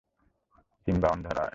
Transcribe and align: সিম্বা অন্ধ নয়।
সিম্বা 0.87 1.07
অন্ধ 1.09 1.25
নয়। 1.37 1.49